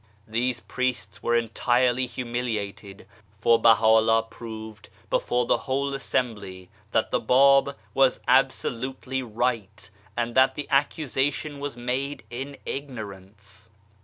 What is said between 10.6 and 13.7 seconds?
accusation was made in ignorance.